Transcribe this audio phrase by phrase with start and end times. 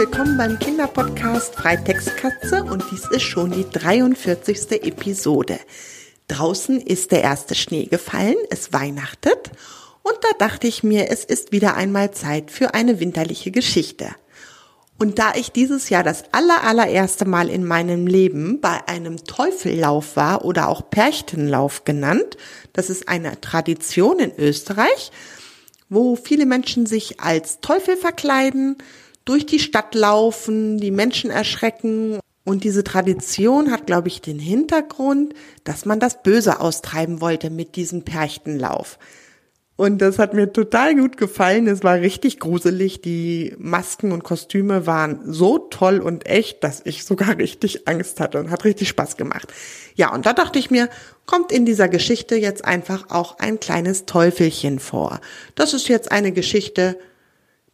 [0.00, 4.82] willkommen beim Kinderpodcast Freitextkatze und dies ist schon die 43.
[4.82, 5.60] Episode.
[6.26, 9.50] Draußen ist der erste Schnee gefallen, es weihnachtet
[10.02, 14.08] und da dachte ich mir, es ist wieder einmal Zeit für eine winterliche Geschichte.
[14.98, 20.16] Und da ich dieses Jahr das aller, allererste Mal in meinem Leben bei einem Teufellauf
[20.16, 22.38] war oder auch Perchtenlauf genannt,
[22.72, 25.12] das ist eine Tradition in Österreich,
[25.90, 28.78] wo viele Menschen sich als Teufel verkleiden,
[29.30, 32.18] durch die Stadt laufen, die Menschen erschrecken.
[32.42, 37.76] Und diese Tradition hat, glaube ich, den Hintergrund, dass man das Böse austreiben wollte mit
[37.76, 38.98] diesem Perchtenlauf.
[39.76, 41.68] Und das hat mir total gut gefallen.
[41.68, 43.02] Es war richtig gruselig.
[43.02, 48.40] Die Masken und Kostüme waren so toll und echt, dass ich sogar richtig Angst hatte
[48.40, 49.52] und hat richtig Spaß gemacht.
[49.94, 50.88] Ja, und da dachte ich mir,
[51.24, 55.20] kommt in dieser Geschichte jetzt einfach auch ein kleines Teufelchen vor.
[55.54, 56.98] Das ist jetzt eine Geschichte,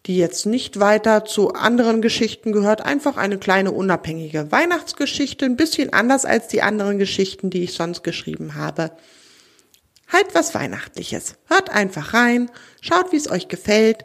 [0.07, 5.93] die jetzt nicht weiter zu anderen Geschichten gehört, einfach eine kleine unabhängige Weihnachtsgeschichte, ein bisschen
[5.93, 8.93] anders als die anderen Geschichten, die ich sonst geschrieben habe.
[10.13, 11.35] Halt was Weihnachtliches.
[11.47, 14.05] Hört einfach rein, schaut, wie es euch gefällt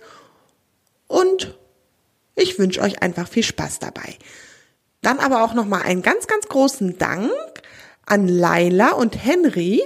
[1.07, 1.55] und
[2.35, 4.17] ich wünsche euch einfach viel Spaß dabei.
[5.01, 7.31] Dann aber auch nochmal einen ganz, ganz großen Dank
[8.05, 9.83] an Laila und Henry.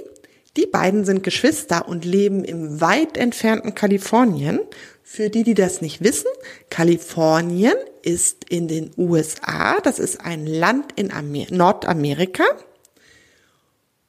[0.56, 4.60] Die beiden sind Geschwister und leben im weit entfernten Kalifornien.
[5.02, 6.30] Für die, die das nicht wissen,
[6.70, 9.80] Kalifornien ist in den USA.
[9.82, 12.44] Das ist ein Land in Amer Nordamerika.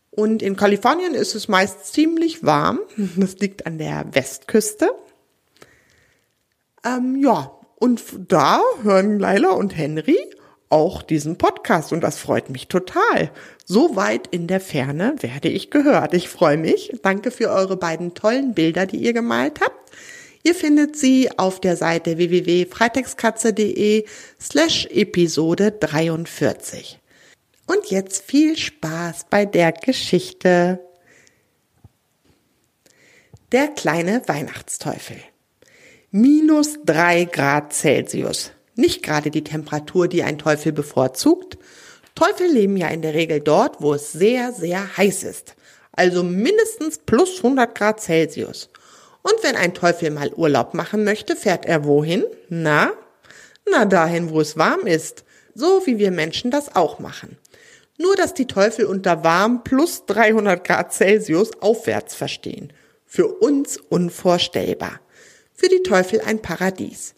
[0.09, 2.79] Und in Kalifornien ist es meist ziemlich warm.
[3.17, 4.89] Das liegt an der Westküste.
[6.83, 10.17] Ähm, ja, und da hören Laila und Henry
[10.69, 13.31] auch diesen Podcast und das freut mich total.
[13.65, 16.13] So weit in der Ferne werde ich gehört.
[16.13, 16.91] Ich freue mich.
[17.01, 19.91] Danke für eure beiden tollen Bilder, die ihr gemalt habt.
[20.43, 24.05] Ihr findet sie auf der Seite www.freitextkatze.de
[24.39, 26.99] slash Episode 43.
[27.65, 30.79] Und jetzt viel Spaß bei der Geschichte.
[33.51, 35.17] Der kleine Weihnachtsteufel.
[36.11, 38.51] Minus drei Grad Celsius.
[38.77, 41.57] Nicht gerade die Temperatur, die ein Teufel bevorzugt.
[42.13, 45.55] Teufel leben ja in der Regel dort, wo es sehr, sehr heiß ist.
[45.91, 48.69] Also mindestens plus 100 Grad Celsius.
[49.23, 52.23] Und wenn ein Teufel mal Urlaub machen möchte, fährt er wohin?
[52.49, 52.93] Na?
[53.69, 55.25] Na dahin, wo es warm ist.
[55.55, 57.35] So wie wir Menschen das auch machen.
[57.97, 62.71] Nur, dass die Teufel unter warm plus 300 Grad Celsius aufwärts verstehen.
[63.07, 64.99] Für uns unvorstellbar.
[65.55, 67.15] Für die Teufel ein Paradies.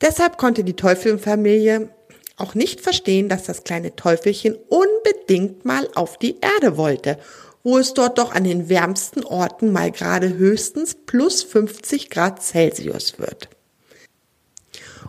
[0.00, 1.90] Deshalb konnte die Teufelfamilie
[2.36, 7.18] auch nicht verstehen, dass das kleine Teufelchen unbedingt mal auf die Erde wollte,
[7.62, 13.18] wo es dort doch an den wärmsten Orten mal gerade höchstens plus 50 Grad Celsius
[13.18, 13.48] wird.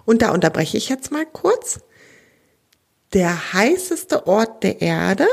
[0.05, 1.79] Und da unterbreche ich jetzt mal kurz.
[3.13, 5.27] Der heißeste Ort der Erde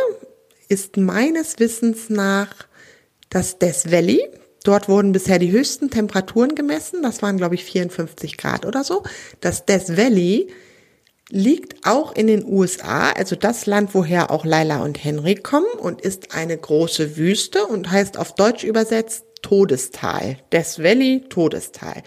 [0.68, 2.50] ist meines Wissens nach
[3.30, 4.28] das Death Valley.
[4.64, 7.02] Dort wurden bisher die höchsten Temperaturen gemessen.
[7.02, 9.04] Das waren, glaube ich, 54 Grad oder so.
[9.40, 10.48] Das Death Valley
[11.30, 16.00] liegt auch in den USA, also das Land, woher auch Laila und Henry kommen und
[16.00, 20.38] ist eine große Wüste und heißt auf Deutsch übersetzt Todestal.
[20.50, 22.02] Death Valley, Todestal.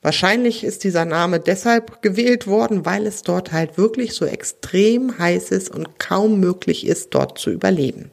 [0.00, 5.50] Wahrscheinlich ist dieser Name deshalb gewählt worden, weil es dort halt wirklich so extrem heiß
[5.50, 8.10] ist und kaum möglich ist, dort zu überleben.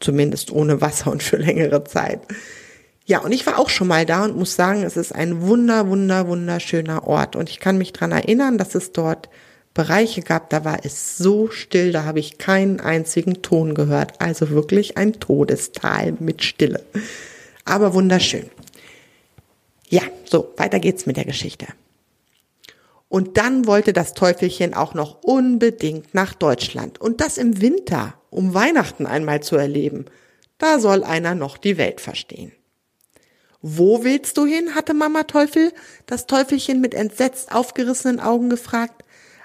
[0.00, 2.22] Zumindest ohne Wasser und für längere Zeit.
[3.12, 5.86] Ja, und ich war auch schon mal da und muss sagen, es ist ein wunder,
[5.86, 7.36] wunder, wunderschöner Ort.
[7.36, 9.28] Und ich kann mich dran erinnern, dass es dort
[9.74, 14.18] Bereiche gab, da war es so still, da habe ich keinen einzigen Ton gehört.
[14.22, 16.80] Also wirklich ein Todestal mit Stille.
[17.66, 18.48] Aber wunderschön.
[19.90, 21.66] Ja, so, weiter geht's mit der Geschichte.
[23.10, 26.98] Und dann wollte das Teufelchen auch noch unbedingt nach Deutschland.
[26.98, 30.06] Und das im Winter, um Weihnachten einmal zu erleben.
[30.56, 32.52] Da soll einer noch die Welt verstehen.
[33.62, 34.74] Wo willst du hin?
[34.74, 35.72] hatte Mama Teufel
[36.06, 39.04] das Teufelchen mit entsetzt aufgerissenen Augen gefragt.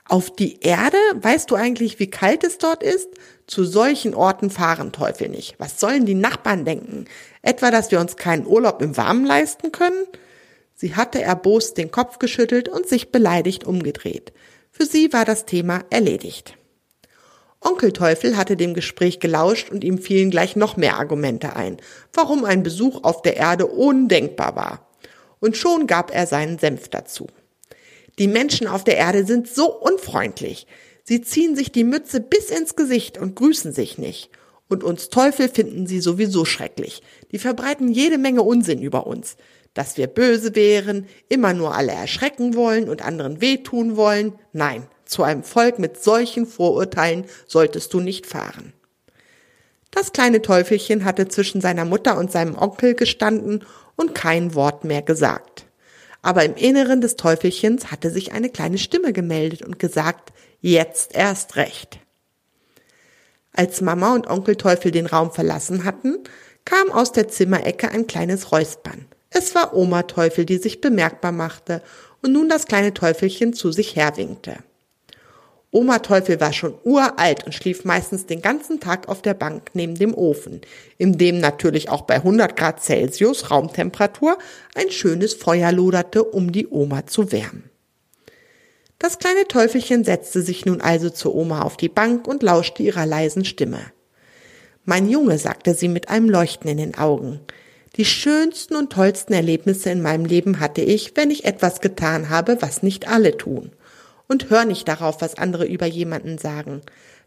[0.09, 0.97] Auf die Erde?
[1.15, 3.09] Weißt du eigentlich, wie kalt es dort ist?
[3.45, 5.55] Zu solchen Orten fahren Teufel nicht.
[5.59, 7.05] Was sollen die Nachbarn denken?
[7.43, 10.07] Etwa, dass wir uns keinen Urlaub im Warmen leisten können?
[10.73, 14.33] Sie hatte erbost den Kopf geschüttelt und sich beleidigt umgedreht.
[14.71, 16.56] Für sie war das Thema erledigt.
[17.67, 21.77] Onkel Teufel hatte dem Gespräch gelauscht und ihm fielen gleich noch mehr Argumente ein,
[22.13, 24.87] warum ein Besuch auf der Erde undenkbar war.
[25.41, 27.27] Und schon gab er seinen Senf dazu.
[28.19, 30.65] Die Menschen auf der Erde sind so unfreundlich.
[31.03, 34.29] Sie ziehen sich die Mütze bis ins Gesicht und grüßen sich nicht.
[34.69, 37.01] Und uns Teufel finden sie sowieso schrecklich.
[37.33, 39.35] Die verbreiten jede Menge Unsinn über uns.
[39.73, 44.33] dass wir böse wären, immer nur alle erschrecken wollen und anderen wehtun wollen.
[44.51, 48.73] Nein, zu einem Volk mit solchen Vorurteilen solltest du nicht fahren.
[49.91, 53.65] Das kleine Teufelchen hatte zwischen seiner Mutter und seinem Onkel gestanden
[53.95, 55.65] und kein Wort mehr gesagt.
[56.21, 61.55] Aber im Inneren des Teufelchens hatte sich eine kleine Stimme gemeldet und gesagt, jetzt erst
[61.55, 61.99] recht.
[63.53, 66.19] Als Mama und Onkel Teufel den Raum verlassen hatten,
[66.65, 69.05] kam aus der Zimmerecke ein kleines Räuspern.
[69.29, 71.81] Es war Oma Teufel, die sich bemerkbar machte
[72.21, 74.57] und nun das kleine Teufelchen zu sich herwinkte.
[75.77, 79.93] Oma Teufel war schon uralt und schlief meistens den ganzen Tag auf der Bank neben
[79.93, 80.61] dem Ofen,
[80.97, 84.39] in dem natürlich auch bei 100 Grad Celsius Raumtemperatur
[84.73, 87.69] ein schönes Feuer loderte, um die Oma zu wärmen.
[88.97, 93.05] Das kleine Teufelchen setzte sich nun also zur Oma auf die Bank und lauschte ihrer
[93.05, 93.81] leisen Stimme.
[94.83, 97.39] Mein Junge, sagte sie mit einem Leuchten in den Augen,
[97.97, 102.63] die schönsten und tollsten Erlebnisse in meinem Leben hatte ich, wenn ich etwas getan habe,
[102.63, 103.73] was nicht alle tun
[104.27, 106.81] und hör nicht darauf, was andere über jemanden sagen.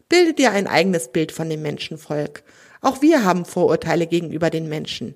[0.09, 2.43] Bilde dir ein eigenes Bild von dem Menschenvolk.
[2.81, 5.15] Auch wir haben Vorurteile gegenüber den Menschen.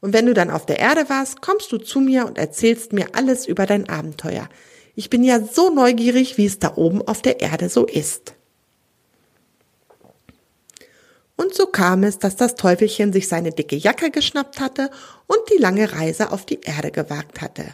[0.00, 3.08] Und wenn du dann auf der Erde warst, kommst du zu mir und erzählst mir
[3.14, 4.48] alles über dein Abenteuer.
[4.94, 8.34] Ich bin ja so neugierig, wie es da oben auf der Erde so ist.
[11.36, 14.90] Und so kam es, dass das Teufelchen sich seine dicke Jacke geschnappt hatte
[15.26, 17.64] und die lange Reise auf die Erde gewagt hatte.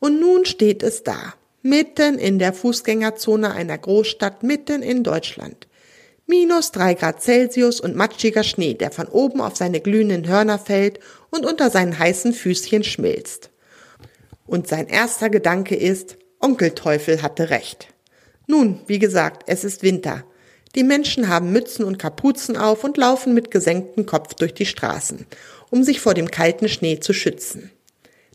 [0.00, 1.34] Und nun steht es da
[1.66, 5.66] mitten in der Fußgängerzone einer Großstadt mitten in Deutschland.
[6.26, 11.00] Minus drei Grad Celsius und matschiger Schnee, der von oben auf seine glühenden Hörner fällt
[11.30, 13.50] und unter seinen heißen Füßchen schmilzt.
[14.46, 17.88] Und sein erster Gedanke ist, Onkel Teufel hatte recht.
[18.46, 20.24] Nun, wie gesagt, es ist Winter.
[20.74, 25.26] Die Menschen haben Mützen und Kapuzen auf und laufen mit gesenktem Kopf durch die Straßen,
[25.70, 27.70] um sich vor dem kalten Schnee zu schützen.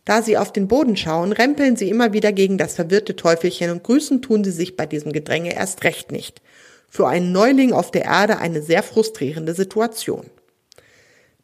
[0.06, 3.83] Da sie auf den Boden schauen, rempeln sie immer wieder gegen das verwirrte Teufelchen und
[3.83, 6.42] grüßen tun sie sich bei diesem Gedränge erst recht nicht.
[6.89, 10.25] Für einen Neuling auf der Erde eine sehr frustrierende Situation.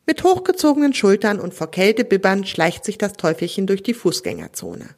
[0.05, 4.89] Mit hochgezogenen Schultern und vor Kälte bibbernd schleicht sich das Teufelchen durch die Fußgängerzone.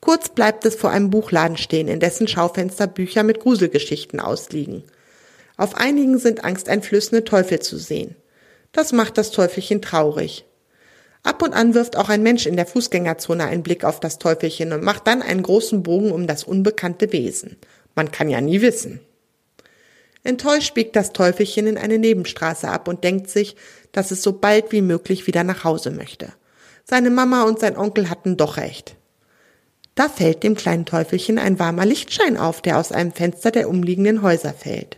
[0.00, 4.84] Kurz bleibt es vor einem Buchladen stehen, in dessen Schaufenster Bücher mit Gruselgeschichten ausliegen.
[5.56, 8.14] Auf einigen sind angsteinflößende Teufel zu sehen.
[8.70, 10.44] Das macht das Teufelchen traurig.
[11.22, 14.72] Ab und an wirft auch ein Mensch in der Fußgängerzone einen Blick auf das Teufelchen
[14.72, 17.56] und macht dann einen großen Bogen um das unbekannte Wesen.
[17.94, 19.00] Man kann ja nie wissen.
[20.24, 23.56] Enttäuscht biegt das Teufelchen in eine Nebenstraße ab und denkt sich,
[23.92, 26.32] dass es so bald wie möglich wieder nach Hause möchte.
[26.84, 28.96] Seine Mama und sein Onkel hatten doch recht.
[29.94, 34.22] Da fällt dem kleinen Teufelchen ein warmer Lichtschein auf, der aus einem Fenster der umliegenden
[34.22, 34.97] Häuser fällt.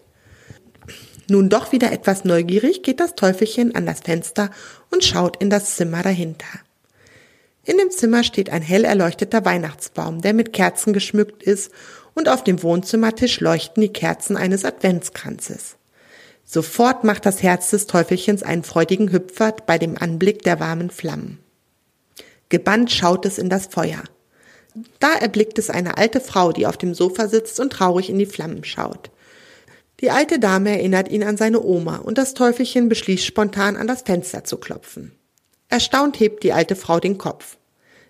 [1.31, 4.51] Nun doch wieder etwas neugierig geht das Teufelchen an das Fenster
[4.91, 6.49] und schaut in das Zimmer dahinter.
[7.63, 11.71] In dem Zimmer steht ein hell erleuchteter Weihnachtsbaum, der mit Kerzen geschmückt ist,
[12.15, 15.77] und auf dem Wohnzimmertisch leuchten die Kerzen eines Adventskranzes.
[16.45, 21.39] Sofort macht das Herz des Teufelchens einen freudigen Hüpfer bei dem Anblick der warmen Flammen.
[22.49, 24.03] Gebannt schaut es in das Feuer.
[24.99, 28.27] Da erblickt es eine alte Frau, die auf dem Sofa sitzt und traurig in die
[28.27, 29.13] Flammen schaut.
[30.01, 34.03] Die alte Dame erinnert ihn an seine Oma und das Teufelchen beschließt spontan an das
[34.03, 35.13] Fenster zu klopfen.
[35.69, 37.59] Erstaunt hebt die alte Frau den Kopf.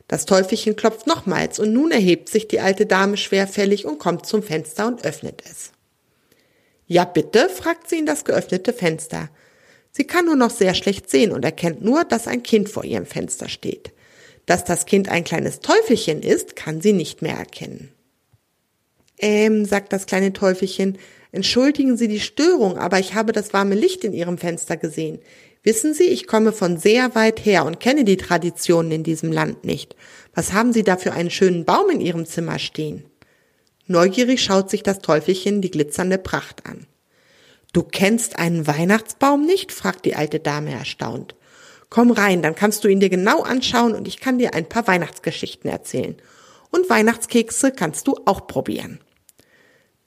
[0.07, 4.43] Das Teufelchen klopft nochmals und nun erhebt sich die alte Dame schwerfällig und kommt zum
[4.43, 5.73] Fenster und öffnet es.
[6.87, 7.49] Ja bitte?
[7.49, 9.29] fragt sie in das geöffnete Fenster.
[9.93, 13.07] Sie kann nur noch sehr schlecht sehen und erkennt nur, dass ein Kind vor ihrem
[13.07, 13.93] Fenster steht.
[14.47, 17.93] Dass das Kind ein kleines Teufelchen ist, kann sie nicht mehr erkennen.
[19.19, 20.99] Ähm, sagt das kleine Teufelchen,
[21.33, 25.21] Entschuldigen Sie die Störung, aber ich habe das warme Licht in Ihrem Fenster gesehen.
[25.63, 29.65] Wissen Sie, ich komme von sehr weit her und kenne die Traditionen in diesem Land
[29.65, 29.95] nicht.
[30.35, 33.05] Was haben Sie da für einen schönen Baum in Ihrem Zimmer stehen?
[33.87, 36.87] Neugierig schaut sich das Teufelchen die glitzernde Pracht an.
[37.73, 39.73] Du kennst einen Weihnachtsbaum nicht?
[39.73, 41.35] fragt die alte Dame erstaunt.
[41.89, 44.87] Komm rein, dann kannst du ihn dir genau anschauen und ich kann dir ein paar
[44.87, 46.17] Weihnachtsgeschichten erzählen.
[46.71, 49.01] Und Weihnachtskekse kannst du auch probieren.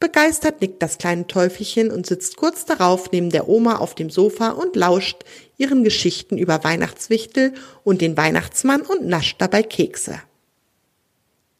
[0.03, 4.49] Begeistert nickt das kleine Teufelchen und sitzt kurz darauf neben der Oma auf dem Sofa
[4.49, 5.23] und lauscht
[5.55, 7.53] ihren Geschichten über Weihnachtswichtel
[7.85, 10.19] und den Weihnachtsmann und nascht dabei Kekse.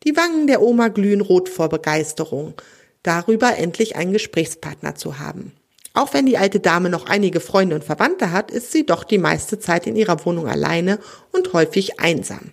[0.04, 2.56] Die Wangen der Oma glühen rot vor Begeisterung,
[3.02, 5.54] darüber endlich einen Gesprächspartner zu haben.
[5.94, 9.20] Auch wenn die alte Dame noch einige Freunde und Verwandte hat, ist sie doch die
[9.20, 11.00] meiste Zeit in ihrer Wohnung alleine
[11.32, 12.52] und häufig einsam.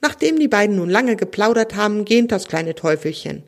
[0.00, 3.44] Nachdem die beiden nun lange geplaudert haben, gähnt das kleine Teufelchen.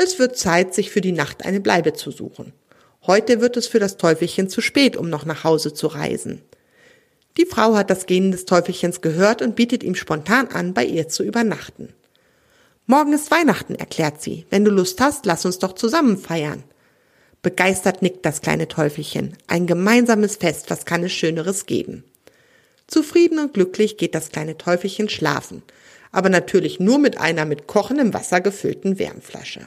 [0.00, 2.52] Es wird Zeit, sich für die Nacht eine Bleibe zu suchen.
[3.04, 6.40] Heute wird es für das Teufelchen zu spät, um noch nach Hause zu reisen.
[7.36, 11.08] Die Frau hat das Gehen des Teufelchens gehört und bietet ihm spontan an, bei ihr
[11.08, 11.92] zu übernachten.
[12.86, 14.46] Morgen ist Weihnachten, erklärt sie.
[14.50, 16.62] Wenn du Lust hast, lass uns doch zusammen feiern.
[17.42, 19.36] Begeistert nickt das kleine Teufelchen.
[19.48, 22.04] Ein gemeinsames Fest, was kann es Schöneres geben?
[22.86, 25.64] Zufrieden und glücklich geht das kleine Teufelchen schlafen,
[26.12, 29.66] aber natürlich nur mit einer mit kochendem Wasser gefüllten Wärmflasche.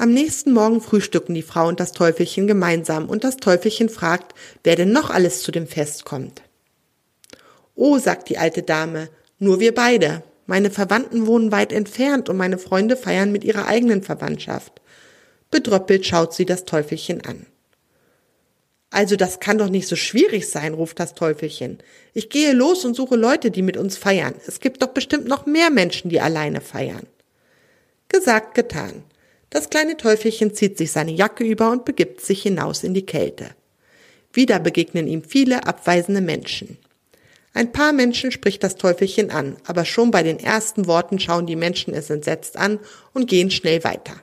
[0.00, 4.74] Am nächsten Morgen frühstücken die Frau und das Teufelchen gemeinsam und das Teufelchen fragt, wer
[4.74, 6.40] denn noch alles zu dem Fest kommt.
[7.74, 10.22] Oh, sagt die alte Dame, nur wir beide.
[10.46, 14.80] Meine Verwandten wohnen weit entfernt und meine Freunde feiern mit ihrer eigenen Verwandtschaft.
[15.50, 17.44] Bedröppelt schaut sie das Teufelchen an.
[18.88, 21.76] Also das kann doch nicht so schwierig sein, ruft das Teufelchen.
[22.14, 24.32] Ich gehe los und suche Leute, die mit uns feiern.
[24.46, 27.06] Es gibt doch bestimmt noch mehr Menschen, die alleine feiern.
[28.08, 29.04] Gesagt, getan.
[29.50, 33.50] Das kleine Teufelchen zieht sich seine Jacke über und begibt sich hinaus in die Kälte.
[34.32, 36.78] Wieder begegnen ihm viele abweisende Menschen.
[37.52, 41.56] Ein paar Menschen spricht das Teufelchen an, aber schon bei den ersten Worten schauen die
[41.56, 42.78] Menschen es entsetzt an
[43.12, 44.14] und gehen schnell weiter.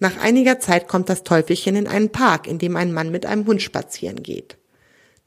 [0.00, 3.46] Nach einiger Zeit kommt das Teufelchen in einen Park, in dem ein Mann mit einem
[3.46, 4.56] Hund spazieren geht.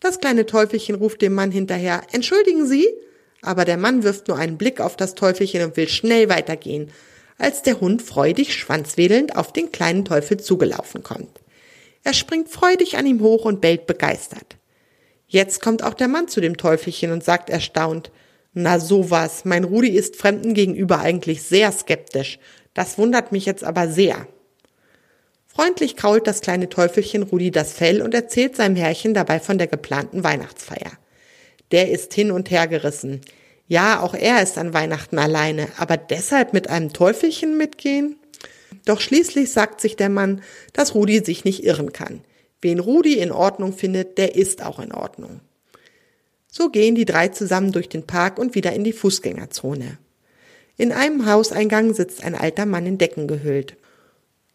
[0.01, 2.87] Das kleine Teufelchen ruft dem Mann hinterher, Entschuldigen Sie?
[3.41, 6.91] Aber der Mann wirft nur einen Blick auf das Teufelchen und will schnell weitergehen,
[7.37, 11.39] als der Hund freudig schwanzwedelnd auf den kleinen Teufel zugelaufen kommt.
[12.03, 14.57] Er springt freudig an ihm hoch und bellt begeistert.
[15.27, 18.11] Jetzt kommt auch der Mann zu dem Teufelchen und sagt erstaunt,
[18.53, 22.37] na sowas, mein Rudi ist Fremden gegenüber eigentlich sehr skeptisch.
[22.73, 24.27] Das wundert mich jetzt aber sehr.
[25.47, 29.67] Freundlich krault das kleine Teufelchen Rudi das Fell und erzählt seinem Herrchen dabei von der
[29.67, 30.91] geplanten Weihnachtsfeier.
[31.71, 33.21] Der ist hin und her gerissen.
[33.67, 38.17] Ja, auch er ist an Weihnachten alleine, aber deshalb mit einem Teufelchen mitgehen?
[38.85, 40.41] Doch schließlich sagt sich der Mann,
[40.73, 42.21] dass Rudi sich nicht irren kann.
[42.61, 45.39] Wen Rudi in Ordnung findet, der ist auch in Ordnung.
[46.47, 49.97] So gehen die drei zusammen durch den Park und wieder in die Fußgängerzone.
[50.77, 53.75] In einem Hauseingang sitzt ein alter Mann in Decken gehüllt.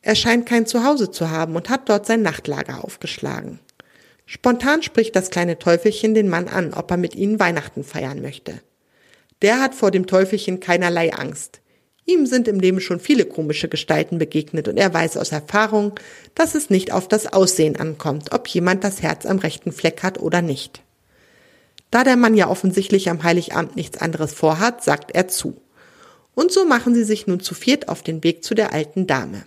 [0.03, 3.61] Er scheint kein Zuhause zu haben und hat dort sein Nachtlager aufgeschlagen.
[4.27, 8.61] Spontan spricht das kleine Teufelchen den Mann an, ob er mit ihnen Weihnachten feiern möchte.
[9.43, 11.61] Der hat vor dem Teufelchen keinerlei Angst.
[12.05, 15.93] Ihm sind im Leben schon viele komische Gestalten begegnet und er weiß aus Erfahrung,
[16.35, 20.19] dass es nicht auf das Aussehen ankommt, ob jemand das Herz am rechten Fleck hat
[20.19, 20.83] oder nicht.
[21.91, 25.61] Da der Mann ja offensichtlich am Heiligabend nichts anderes vorhat, sagt er zu.
[26.35, 29.45] Und so machen sie sich nun zu viert auf den Weg zu der alten Dame.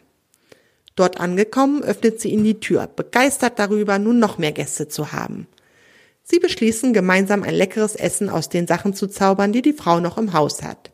[0.96, 5.48] Dort angekommen, öffnet sie ihnen die Tür, begeistert darüber, nun noch mehr Gäste zu haben.
[6.32, 10.18] Sie beschließen, gemeinsam ein leckeres Essen aus den Sachen zu zaubern, die die Frau noch
[10.18, 10.90] im Haus hat.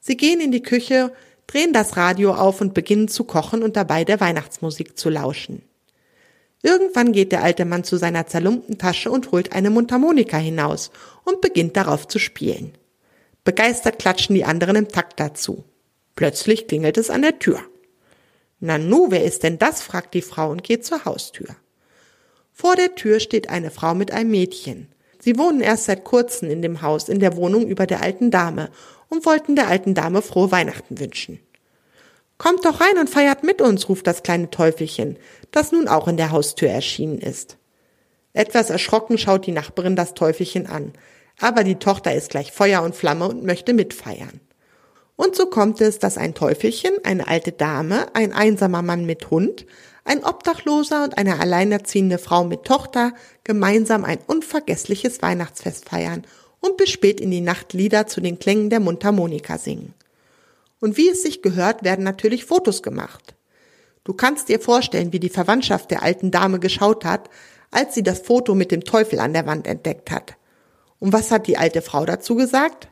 [0.00, 1.14] Sie gehen in die Küche,
[1.46, 5.62] drehen das Radio auf und beginnen zu kochen und dabei der Weihnachtsmusik zu lauschen.
[6.62, 10.90] Irgendwann geht der alte Mann zu seiner zerlumpten Tasche und holt eine Mundharmonika hinaus
[11.24, 12.72] und beginnt darauf zu spielen.
[13.44, 15.64] Begeistert klatschen die anderen im Takt dazu.
[16.16, 17.62] Plötzlich klingelt es an der Tür.
[18.58, 19.80] Nanu, wer ist denn das?
[19.80, 21.56] fragt die Frau und geht zur Haustür.
[22.60, 24.88] Vor der Tür steht eine Frau mit einem Mädchen.
[25.18, 28.68] Sie wohnen erst seit kurzem in dem Haus in der Wohnung über der alten Dame
[29.08, 31.40] und wollten der alten Dame frohe Weihnachten wünschen.
[32.36, 35.16] Kommt doch rein und feiert mit uns, ruft das kleine Teufelchen,
[35.52, 37.56] das nun auch in der Haustür erschienen ist.
[38.34, 40.92] Etwas erschrocken schaut die Nachbarin das Teufelchen an,
[41.40, 44.38] aber die Tochter ist gleich Feuer und Flamme und möchte mitfeiern.
[45.16, 49.64] Und so kommt es, dass ein Teufelchen, eine alte Dame, ein einsamer Mann mit Hund,
[50.04, 53.12] ein Obdachloser und eine alleinerziehende Frau mit Tochter
[53.44, 56.24] gemeinsam ein unvergessliches Weihnachtsfest feiern
[56.60, 59.94] und bis spät in die Nacht Lieder zu den Klängen der Mundharmonika singen.
[60.80, 63.34] Und wie es sich gehört, werden natürlich Fotos gemacht.
[64.04, 67.28] Du kannst dir vorstellen, wie die Verwandtschaft der alten Dame geschaut hat,
[67.70, 70.36] als sie das Foto mit dem Teufel an der Wand entdeckt hat.
[70.98, 72.88] Und was hat die alte Frau dazu gesagt?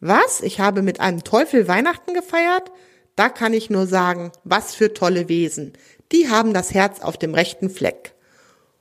[0.00, 0.40] Was?
[0.40, 2.70] Ich habe mit einem Teufel Weihnachten gefeiert?
[3.20, 5.74] Da kann ich nur sagen, was für tolle Wesen
[6.12, 8.14] die haben das Herz auf dem rechten Fleck.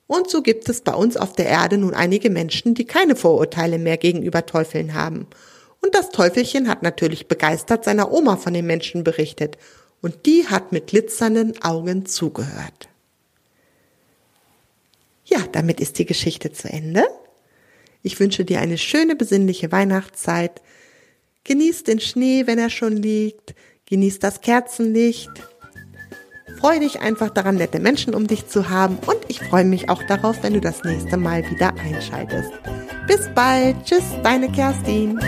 [0.08, 3.78] Und so gibt es bei uns auf der Erde nun einige Menschen, die keine Vorurteile
[3.78, 5.28] mehr gegenüber Teufeln haben.
[5.82, 9.58] Und das Teufelchen hat natürlich begeistert seiner Oma von den Menschen berichtet.
[10.02, 12.90] Und die hat mit glitzernden Augen zugehört.
[15.26, 17.06] Ja, damit ist die Geschichte zu Ende.
[18.02, 20.62] Ich wünsche dir eine schöne besinnliche Weihnachtszeit.
[21.44, 23.54] Genieß den Schnee, wenn er schon liegt.
[23.90, 25.32] Genieß das Kerzenlicht.
[26.60, 30.04] Freue dich einfach daran, nette Menschen um dich zu haben und ich freue mich auch
[30.04, 32.52] darauf, wenn du das nächste Mal wieder einschaltest.
[33.08, 33.76] Bis bald.
[33.86, 35.20] Tschüss, deine Kerstin.